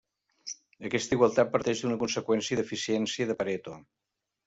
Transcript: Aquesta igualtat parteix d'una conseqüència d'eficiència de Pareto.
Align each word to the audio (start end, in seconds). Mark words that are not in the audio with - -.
Aquesta 0.89 1.15
igualtat 1.19 1.53
parteix 1.53 1.85
d'una 1.85 1.99
conseqüència 2.07 2.61
d'eficiència 2.63 3.33
de 3.33 3.41
Pareto. 3.45 3.81